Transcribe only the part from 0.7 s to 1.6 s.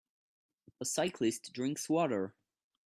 A cyclist